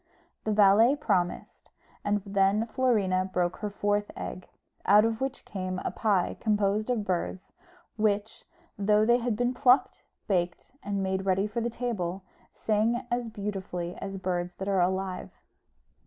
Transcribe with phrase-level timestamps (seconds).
[0.45, 1.69] The valet promised;
[2.03, 4.47] and then Florina broke her fourth egg,
[4.83, 7.53] out of which came a pie composed of birds,
[7.97, 8.45] which,
[8.79, 13.95] though they had been plucked, baked, and made ready for the table, sang as beautifully
[13.97, 15.29] as birds that are alive.